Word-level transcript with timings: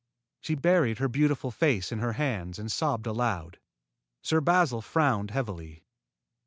She 0.39 0.55
buried 0.55 0.97
her 0.97 1.07
beautiful 1.07 1.51
face 1.51 1.91
in 1.91 1.99
her 1.99 2.13
hands 2.13 2.57
and 2.57 2.71
sobbed 2.71 3.05
aloud. 3.05 3.59
Sir 4.23 4.41
Basil 4.41 4.81
frowned 4.81 5.29
heavily. 5.29 5.83